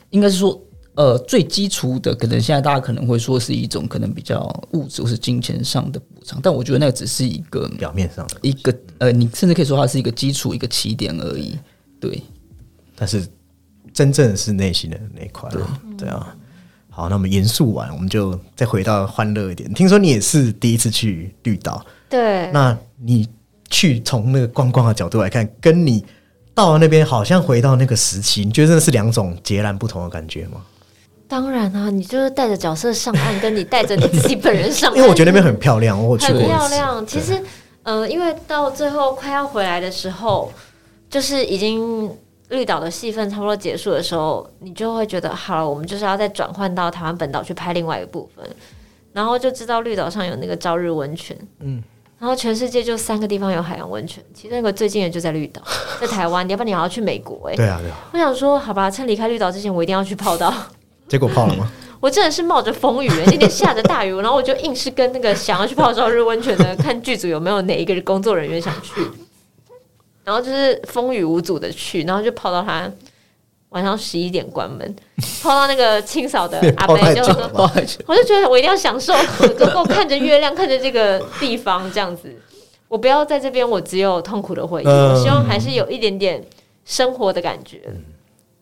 [0.10, 0.60] 应该是说，
[0.99, 11.57] 呃，最基础的，可能现在大家可能会说是一种可能比较物质或是金钱上的补偿，但我觉得那个只是一个表面上的，一个呃，你甚至可以说它是一个基础、一个起点而已。
[12.01, 12.21] 对，
[12.97, 13.25] 但是
[13.93, 15.81] 真正是内心的那一块啊。
[15.97, 16.35] 对啊。
[16.89, 19.73] 好，那我们严肃完，我们就再回到欢乐一点。
[19.73, 23.25] 听说你也是第一次去绿岛，对，那你
[23.69, 26.03] 去从那个观光的角度来看，跟你
[26.53, 30.62] 到了那边好像回到那个时期，你觉得真的是两种截然不同的感觉吗？
[31.29, 37.05] 当然啊，你就是带着角色上岸，跟你带着你自己本人上岸， 因为我觉得那边很漂亮，我有去很过很漂亮。
[37.05, 37.39] 其实，
[37.83, 40.51] 呃，因为到最后快要回来的时候，
[41.07, 42.11] 就是已经
[42.49, 48.43] 绿岛的戏份差不多结束的时候，你就会觉得好了，我们就是要再转换到台湾本岛去拍另外一个部分，
[49.13, 51.83] 然后就知道绿岛上有那个朝日温泉，嗯，
[52.17, 55.61] 然后全世界就三个地方有海洋温泉，其中一个最近的就在绿岛，
[56.01, 56.43] 在台湾。
[56.47, 57.97] 你要不然你还要去美国哎、对啊，对啊。
[58.13, 60.51] 我想说，好吧，趁离开绿岛之前，我一定要去泡到。
[61.10, 61.69] 结果泡了吗？
[62.00, 69.02] 我真的是冒着风雨、欸，那天下着大雨，然后我就硬是跟那个想要去泡朝日温泉的看剧组有没有哪一个工作人员想去，
[70.24, 72.89] 然后就是风雨无阻的去，然后就泡到他
[73.69, 74.95] 晚上十一点关门，
[75.43, 77.34] 泡到那个清扫的 阿泡伯就说
[78.08, 79.13] 我就觉得我一定要享受，
[79.58, 82.34] 能够看着月亮，看着这个地方这样子。
[82.88, 84.88] 我不要在这边，我只有痛苦的回忆。
[84.88, 86.41] 嗯我希望还是有一点点
[86.86, 87.82] 生活的感觉。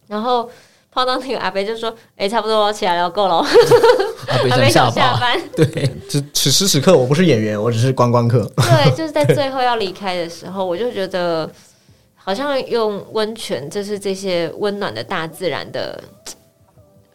[0.07, 0.49] 然后
[0.97, 3.35] 泡到那个阿飞就说：“哎、差不多起来了，够了。
[3.35, 5.41] 阿”北 阿伯想下巴，想下班。
[5.55, 8.51] 对，此此时此刻，我不是演员，我只是观光客。
[8.55, 11.47] 对， 就是在最后要离开的时候，我就觉得
[12.15, 16.03] 好像用温泉，就是这些温暖的大自然的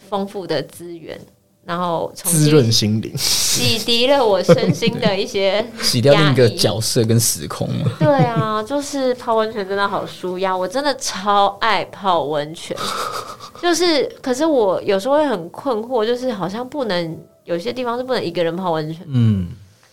[0.09, 1.19] 丰富的资源，
[1.65, 3.13] 然后滋润心灵。
[3.17, 7.91] 洗涤了我身心的一些 洗掉另一个角色跟时空嘛。
[7.99, 12.77] 对啊，就是泡温泉真的好舒压，我真的超爱泡温泉。
[13.63, 19.07] 就是，可是我有时候会很困惑，就是好像不能有些地方是不能一个人泡温泉。
[19.07, 19.51] 嗯，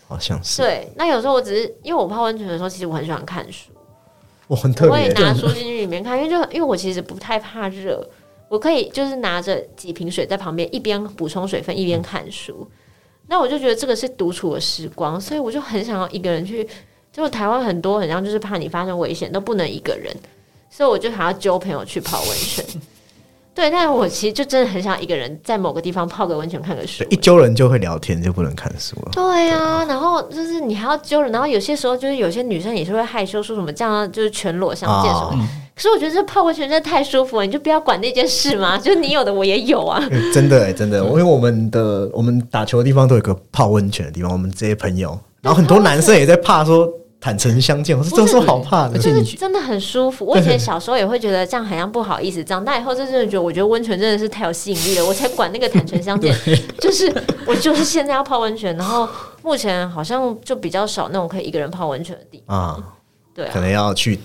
[0.08, 0.64] 好像是。
[0.64, 3.70] 对，那有时候我只是因为我泡温泉的时候，其实我很喜欢看书，
[4.48, 5.24] 我很特我会别。
[5.24, 8.04] 拿书进去里面看，因为就因为我其实不太怕热，
[8.50, 12.68] 我可以就是拿着几瓶水在旁边一边补充水分一边看书。
[13.28, 16.68] 那我就觉得这个是独处的时光，所以我就很想要一个人去。
[17.12, 20.16] 就台湾很多很像就是怕你发生危险都不能一个人，
[20.70, 22.64] 所以我就还要揪朋友去泡温泉。
[23.54, 27.04] 对，但是我其实就真的很想一个人在某个地方泡个温泉看个书，。
[27.10, 29.10] 一揪人就会聊天，就不能看书了。
[29.12, 35.38] 对啊，然后就是你还要揪人，然后有些时候就是有些女生也是会害羞，说什么这样就是全裸相见什么的。
[35.80, 39.98] 可是我觉得这泡温泉真的太舒服了，你就不要管那件事嘛， 就是你有的我也有啊。
[40.12, 46.86] 欸真的、欸，真的，因为我们的我们打球的地方都有个泡温泉的地方，我们这些朋友，然后很多男生也在怕说
[47.22, 49.00] 坦诚相见，我是这有什么好怕的而？
[49.00, 50.26] 且你去真的很舒服。
[50.26, 56.36] 我以前小时候也会觉得这样好像不好意思，长大以后就真的觉得，我觉得温泉真的是太有吸引力了，我才管那个坦诚相见。
[56.82, 57.10] 就是
[57.46, 59.08] 我就是现在要泡温泉，然后
[59.44, 62.58] 目前好像就比较少那种可以一个人泡温泉的地方。
[62.58, 62.84] 啊，
[63.34, 64.20] 对啊可，能要去，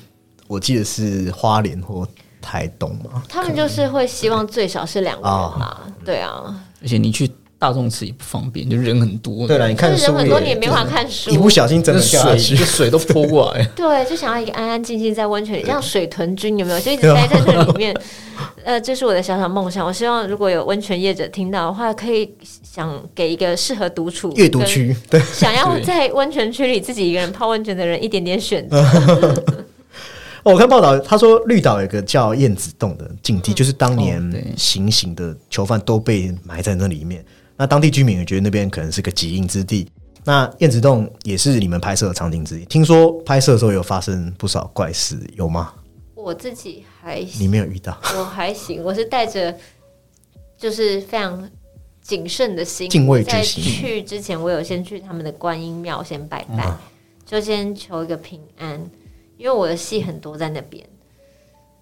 [0.46, 2.07] 我记得是花莲或
[2.40, 3.22] 台东嘛。
[3.28, 5.80] 他们就是会希望最少是两个人啦。
[6.04, 9.46] 对啊，而且你去大众池也不方便，就人很多。
[9.48, 11.38] 对了，你看书就是人很多，你也也没法看书一。
[11.38, 12.64] 不小心真那的水去就。
[12.64, 13.64] 水都泼过来。
[13.74, 16.80] 对，就想要一个安安静静在温泉里，像水豚君有没有？
[16.80, 17.96] 就一直待在那里面。
[18.64, 19.87] 呃，这是我的小小梦想。
[19.87, 22.30] 我希望如果有温泉业者听到的话，可以
[22.62, 28.85] 想给一个适合独处、阅读区，对，想要在温泉区里自己一个人泡温泉的人一点点选择。
[30.44, 37.24] 哦我看报道，他说绿岛有个叫燕子洞的禁地，就是当哦年行刑的囚犯都被埋在那里面。
[37.57, 39.90] 那当地居民也觉得那边可能是个极阴之地。
[40.22, 42.64] 那燕子洞也是你们拍摄的场景之一。
[42.66, 45.72] 听说拍摄的时候有发生不少怪事，有吗？
[46.14, 47.98] 我自己还你行，没有遇到？
[48.18, 49.54] 我还行，我是带着
[50.59, 51.48] 就是非常
[52.02, 56.78] 谨慎的心，敬畏之在心去之前，我有先去他们的观音庙先拜拜，嗯
[57.26, 58.90] 就先求一个平安，
[59.44, 60.83] 因为我的戏很多在那边。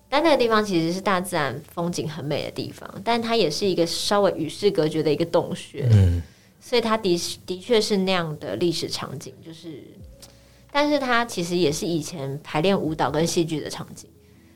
[0.09, 6.21] 但那个地方其实是大自然风景很美的地方，但它也是一个稍微与世隔绝的一个洞穴，嗯，
[6.61, 9.85] 所以它的的确是那样的历史场景，就是，
[10.73, 14.11] 但是它其实也是以前排练舞蹈跟戏剧的场景，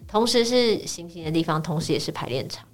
[0.08, 2.66] 同时是行刑的地方，同时也是排练场，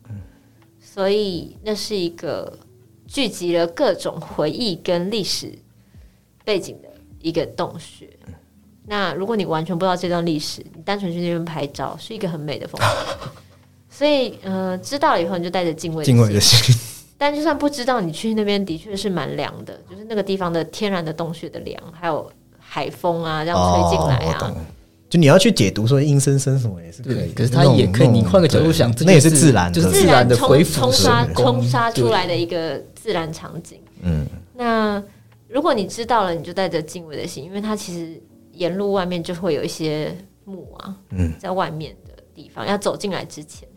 [0.81, 2.59] 所以那是一个
[3.07, 5.53] 聚集了各种回忆跟历史
[6.43, 6.89] 背景的
[7.21, 8.09] 一个洞穴。
[8.87, 12.89] 那如果你完全不知道这段历史，你单纯去那边拍照，是一个很美的风景。
[13.89, 16.89] 所以，呃，知道了以后，你就带着敬畏的敬畏的心心。
[17.17, 24.39] 但就算不知道，你去那边的确是蛮凉的，就是那个地方的天然的洞穴的凉，还有海风啊，这样吹进来啊。
[24.41, 24.57] 哦。
[25.09, 33.79] 就你要去解读说阴森森什么也是可以，，可是它也可以，你换个角度想，那也是自然就是自自然的回复冲刷冲刷出来的一个自然场景。
[34.01, 35.01] 嗯，那
[35.49, 38.19] 如果你知道了，你就带着敬畏的心，因为它其实
[38.63, 43.69] 沿路外面就会有一些墓啊，嗯，在外面的地方，要走进来之前，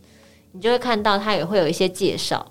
[0.52, 2.46] 你就会看到它也会有一些介绍。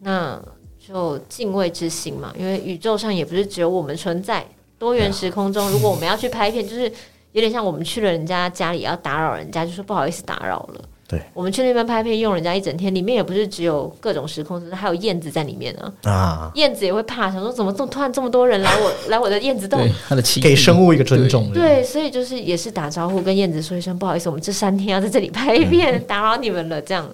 [0.00, 0.42] 那
[0.78, 4.46] 就敬畏之心嘛，因为宇宙上也不是只有我们存在，
[4.78, 6.90] 多元时空中，如果我们要去拍片，就是
[7.32, 10.84] 有点像我们去了人家家里要打扰人家，就说不好意思打扰了。
[11.06, 15.92] 对，我们去那边拍片用人家一整天，里面也不是只有各种时空，还有燕子在里面呢。
[16.04, 21.52] 啊，燕子也会怕，想说怎么这么突然这么多人来我 来我的燕子洞的给 生物一个尊重。
[21.52, 26.80] 对，所以就是也是打招呼，跟燕子说一声不好意思，我们这三天要在这里拍片， 打扰你们了。
[26.80, 27.06] 这样，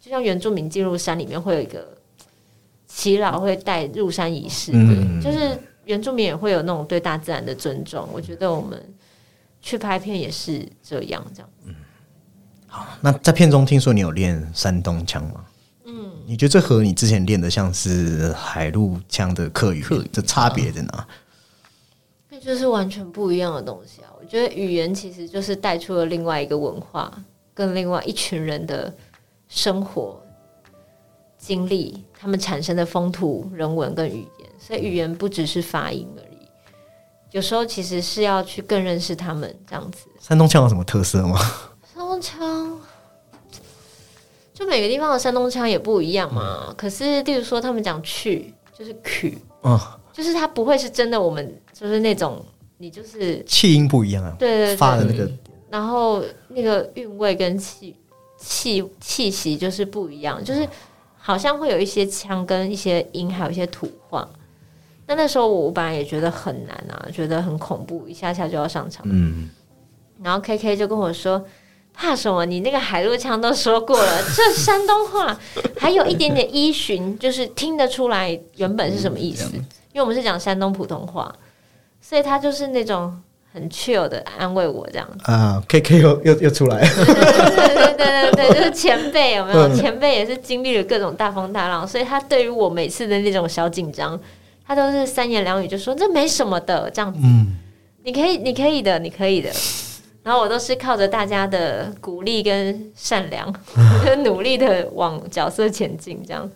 [0.00, 1.86] 就像原住民进入山里面会有一个
[2.86, 5.50] 祈老会带入山仪式，嗯对，就是
[5.84, 8.08] 原住民也会有那种对大自然的尊重。
[8.10, 8.82] 我觉得我们
[9.60, 11.50] 去拍片也是这样，这样。
[13.00, 15.44] 那在片中听说你有练山东腔吗？
[15.84, 21.06] 嗯，你觉得这和你之前练的像是海陆腔的客语客语这差别在哪？
[22.30, 24.08] 那就是完全不一样的东西啊！
[24.20, 27.12] 我觉得语言其实就是带出了另外一个文化，
[27.52, 28.92] 跟另外一群人的
[29.48, 30.20] 生活
[31.38, 34.48] 经历，他们产生的风土人文跟语言。
[34.58, 36.48] 所以语言不只是发音而已，
[37.32, 40.06] 有时候其实是要去更认识他们这样子。
[40.18, 41.38] 山东腔有什么特色吗？
[42.24, 42.80] 腔，
[44.54, 46.74] 就每个地方的山东腔也不一样嘛。
[46.76, 49.78] 可是，例如说他们讲去就是曲，嗯，
[50.12, 52.42] 就是它不会是真的，我们就是那种
[52.78, 55.30] 你就是气音不一样啊，对对对发的那个
[55.70, 57.94] 然后那个韵味跟气
[58.38, 60.66] 气气息就是不一样，就是
[61.18, 64.26] 好像会有一些腔跟一些音，还有一些土话。
[65.06, 69.04] 那那时候我本来也觉得很难啊，觉得很恐怖，一下下就要上场。
[69.06, 69.50] 嗯，
[70.22, 71.44] 然后 K K 就跟我说
[71.94, 72.44] ：“怕什么？
[72.44, 75.38] 你那个海陆腔都说过了， 这山东话
[75.78, 79.50] 还有一点点依循，就是听得出来原本是什么意思。
[79.92, 81.32] 因为我们是讲山东普通话，
[82.00, 83.16] 所以他就是那种
[83.52, 85.30] 很 chill 的安慰我这样子。
[85.30, 89.68] 啊，K K 又又又出来了， 对对对对对， 就是前辈有没有？
[89.68, 94.18] 嗯前辈也是经历了各种大风大浪，所以他对于我每次的那种小紧张，
[94.66, 97.20] 他都是三言两语就说这没什么的这样子。
[97.22, 97.56] 嗯，
[98.02, 99.50] 你可以，你可以的，你可以的。
[100.24, 106.50] 然后我都是靠着大家的鼓励跟善良，我 就努力的往角色前进，这样。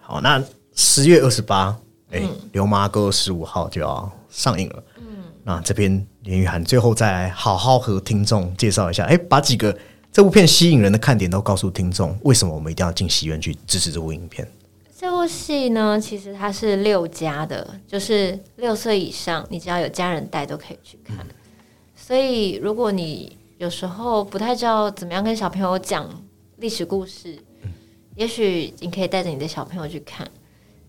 [0.00, 0.42] 好，那
[0.74, 1.68] 十月二十八，
[2.10, 4.82] 哎，嗯《流麻沟》十五号就要上映了。
[4.98, 9.74] 嗯，那这边林雨涵最后再来好好和听众介绍一下，哎，把几个
[10.10, 14.46] 这部片吸引人的看点都告诉听众，为什么我们一定要进戏院去支持这部影片？
[14.98, 21.16] 这部戏呢，其实它是六加的，就是六岁以上，你只要有家人带都可以去看。
[22.04, 26.04] 所以，如果你有时候不太知道怎么样跟小朋友讲
[26.56, 27.38] 历史故事，
[28.16, 30.28] 也许你可以带着你的小朋友去看。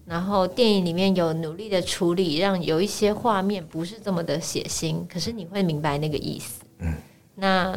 [0.05, 6.63] 然后电影里面有努力的处理，让有一些画面不是这么的血腥，可是你会明白那个意思。
[6.79, 6.91] 嗯，
[7.35, 7.71] 那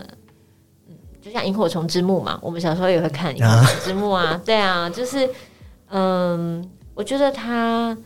[0.89, 5.29] 嗯，就像萤火虫之墓嘛，我们小时候也会看萤火虫之墓啊，对啊，就是
[5.91, 7.97] 嗯，我觉得它，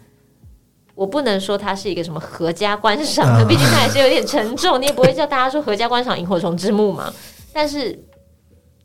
[1.00, 7.10] 我不能说它是一个什么合家观赏的，毕竟它还是有点沉重，你也不会叫大家说合家观赏萤火虫之墓嘛。
[7.54, 7.98] 但是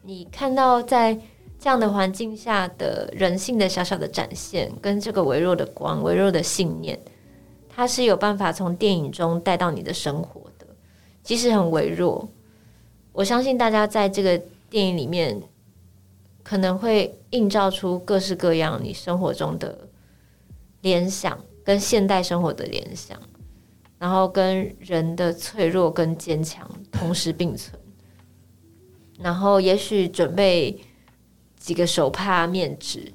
[0.04, 1.14] 你看到在
[1.60, 6.98] 这样的环境下的人性的小小的展现，跟这个微弱的光、微弱的信念，
[7.68, 10.66] 它是有办法从电影中带到你的生活的，
[11.22, 12.26] 即使很微弱。
[13.12, 15.42] 我相信大家在这个电影里面
[16.44, 19.78] 可能会映照出各式各样你生活中的
[20.80, 23.20] 联想，跟现代生活的联想，
[23.98, 27.78] 然后跟人的脆弱跟坚强同时并存。
[29.20, 30.80] 然后，也许准备
[31.58, 33.12] 几个手帕、面纸，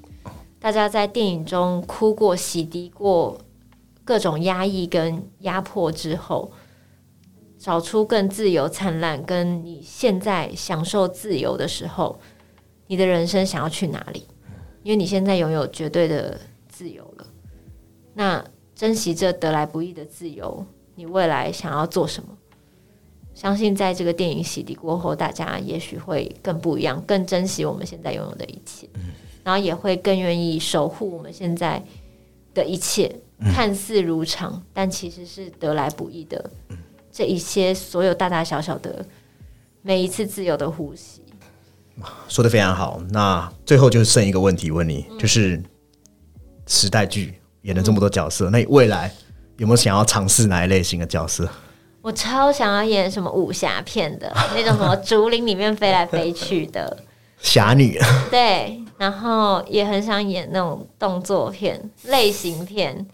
[0.59, 3.39] 大家在电影中哭过、洗涤过
[4.03, 6.51] 各种压抑跟压迫之后，
[7.57, 12.19] 找出更自由、灿烂，跟你现在享受自由的时候，
[12.87, 14.27] 你的人生想要去哪里？
[14.83, 17.27] 因为你现在拥有绝对的自由了，
[18.13, 18.43] 那
[18.75, 22.29] 珍惜这得来不易的自由，你未来想要做什么？
[23.33, 29.11] 相信在这个电影洗涤过后，大家也许会更不一样，更珍惜我们现在拥有的一切，嗯
[29.43, 31.83] 然后也会更愿意守护我们现在
[32.53, 33.15] 的一切，
[33.53, 36.51] 看似如常，但其实是得来不易的。
[37.11, 39.03] 这一些所有大大小小的
[39.81, 41.21] 每一次自由的呼吸，
[42.27, 43.01] 说的非常好。
[43.09, 45.61] 那最后就剩一个问题问你，就是
[46.67, 47.33] 时代剧
[47.63, 49.11] 演了这么多角色，那你未来
[49.57, 51.47] 有没有想要尝试哪一类型的角色？
[52.01, 56.97] 我超想要演什么武侠片的 那种，什么竹林里面飞来飞去的，
[57.39, 57.99] 侠女，
[58.31, 63.05] 对，然后也很想演那种动作片、类型片，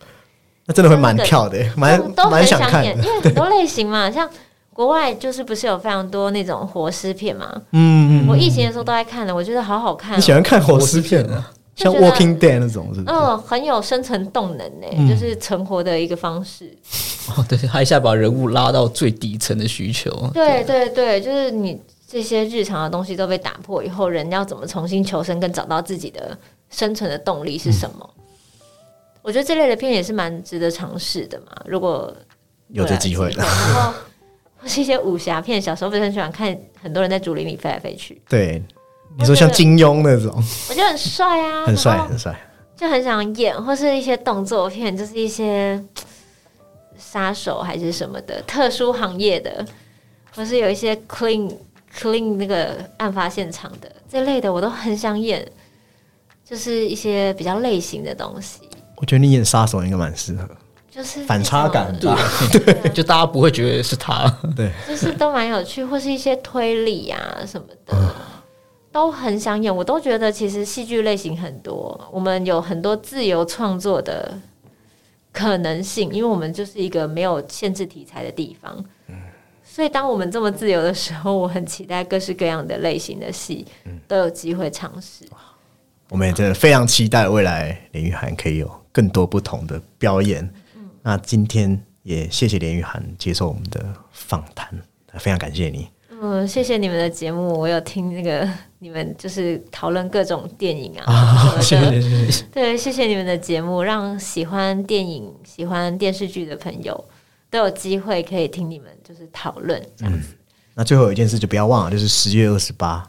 [0.66, 2.94] 那真的会蛮跳的，蛮都很想看因。
[3.02, 4.30] 为很多类型嘛， 像
[4.72, 7.52] 国外就是不是有非常多那种活尸片嘛？
[7.74, 11.52] 嗯，嗯我疫情的时候都在看的，我觉得好好看、你喜哦，欢看活尸片啊？
[11.78, 13.16] 像《Walking Dead》那种是不是？
[13.16, 16.76] 嗯，很有生存动能呢，嗯就是存活的一个方式。
[17.38, 20.10] 哦，对，他一下把人物拉到最底层的需求。
[20.34, 26.36] 对对对，就是你这些日常的东西都被打破以后，人要怎么重新求生，跟找到自己的
[26.70, 28.10] 生存的动力是什么？
[29.22, 31.48] 我觉得这类的片也是蛮值得尝试的嘛。
[31.66, 32.12] 如果
[32.70, 33.94] 有这机会的然后
[34.58, 38.64] 或是一些武侠片，小时候不是很喜欢看很多人在竹林里飞来飞去，对，
[39.18, 40.32] 你说像金庸那种，
[40.70, 42.40] 我觉得很帅啊，很帅很帅。
[42.76, 45.84] 就很想演，或是一些动作片，就是一些
[46.96, 49.66] 杀手还是什么的特殊行业的，
[50.36, 51.52] 或是有一些 clean
[51.98, 55.44] clean 那个案发现场的这类的，我都很想演，
[56.48, 58.60] 就是一些比较类型的东西，
[58.98, 60.48] 我觉得你演杀手应该蛮适合，
[60.92, 61.92] 就是反差感。
[62.00, 64.32] 对就大家不会觉得是他。
[64.56, 68.14] 对，就是都蛮有趣，或是一些推理啊什么的，
[68.98, 69.74] 都很想演。
[69.74, 74.36] 我都觉得其实戏剧类型很多，我们有很多自由创作的
[75.32, 78.84] 可能性，因为我们就是一个没有限制题材的地方。
[79.64, 83.64] 所以，当我们这么自由的时候，我很期待各式各样的类型的戏
[84.08, 85.24] 都有机会尝试。
[86.10, 90.52] 我们也真的非常期待未来连玉涵可以有更多不同的表演。
[91.04, 94.74] 那今天也谢谢连玉涵接受我们的访谈，
[95.20, 95.88] 非常感谢你。
[96.20, 98.48] 嗯，谢谢你们的节目，我有听那个
[98.80, 102.02] 你们就是讨论各种电影啊什么的。
[102.02, 102.44] 谢谢。
[102.52, 107.06] 对，谢谢你们的节目，让喜欢电影、喜欢电视剧的朋友
[107.52, 110.30] 都有机会可以听你们就是讨论这样子。
[110.74, 113.04] 那最后有一件事就不要忘了，就是十月二十八，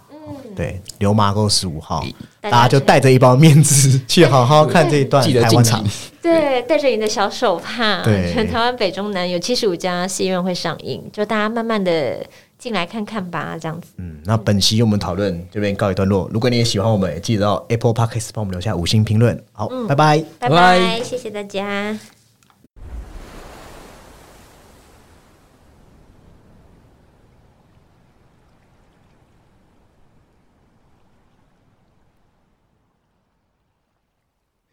[0.55, 2.05] 对，流麻沟十五号，
[2.41, 5.85] 大家就带着一包面子去好好看这一段 台湾场
[6.23, 12.19] 对，带着你的小手帕，对全台湾北中南有七十五家戏院会上映，就大家慢慢的
[12.59, 13.93] 进来看看吧，这样子。
[13.99, 16.29] 嗯，那本期我们讨论这边告一段落。
[16.33, 19.41] 如果你也喜欢我们，也记得到 Apple Podcast 帮我们留下五星评论。
[19.53, 20.19] 好，拜拜。
[20.41, 21.99] 拜拜拜，谢谢大家。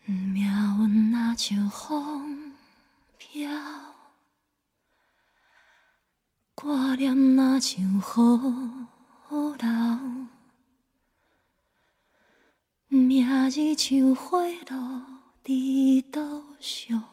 [0.07, 2.53] 命运若像风
[3.17, 3.49] 飘，
[6.55, 7.99] 挂念若像雨
[9.29, 9.67] 流，
[12.87, 14.39] 命日像花
[14.69, 15.01] 落
[15.43, 17.03] 伫岛上，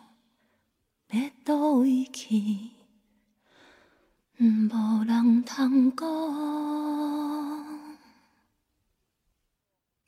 [1.11, 2.71] 要倒位去，
[4.39, 6.07] 无人通讲。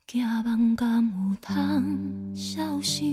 [0.06, 3.04] 行梦敢有通晓想？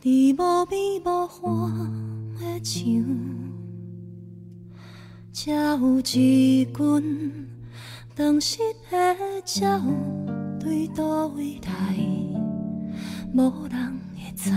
[0.00, 3.53] 伫无边无岸的墙，
[5.36, 7.48] 才有一群
[8.14, 8.58] 当时
[8.88, 8.96] 的
[9.60, 9.82] 鸟
[10.60, 11.96] 对倒位来，
[13.34, 14.52] 无人会知。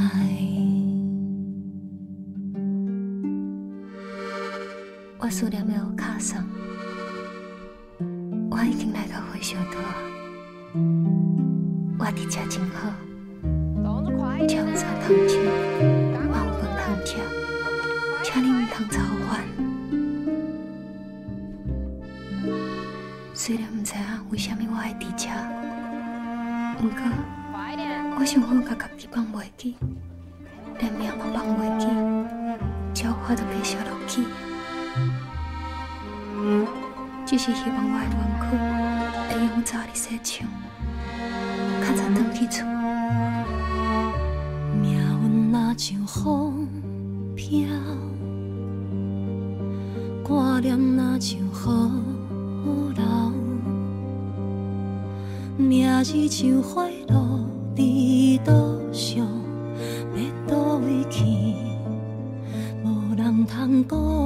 [5.18, 6.46] 我思念的有卡桑。
[8.52, 9.80] 我已经来到火烧岛，
[11.98, 12.94] 我伫遮真好，
[14.48, 15.34] 跳沙汤车，
[23.48, 25.30] 虽然毋知影为虾米我会伫遮，
[26.84, 27.00] 毋过
[28.20, 29.78] 我想好甲家己放袂记，
[30.82, 31.88] 连命嘛放袂记，
[32.94, 34.22] 只有我着继续落去。
[37.26, 38.46] 只是希望我的冤屈
[39.34, 40.46] 会用早日洗清，
[41.82, 42.66] 较早返去厝。
[44.82, 46.68] 命运若像风
[47.34, 47.66] 飘，
[50.22, 52.17] 挂念若像雨
[56.04, 57.40] 命日像花落
[57.76, 58.54] 伫岛
[58.94, 59.26] 上，
[60.14, 61.24] 要倒位去，
[62.84, 64.17] 无人通讲。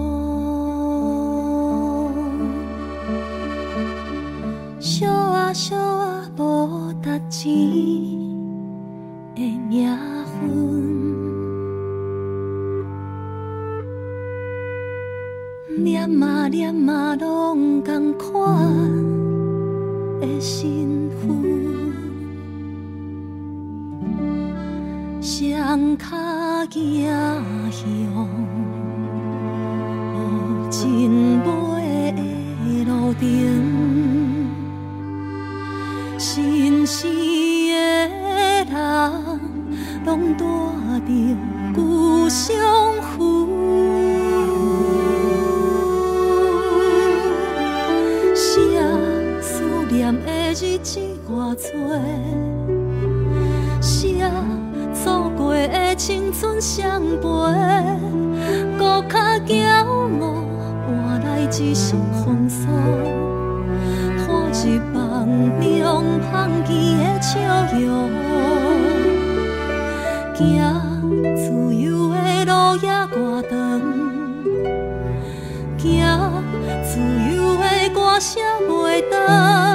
[78.21, 79.70] 声袂当，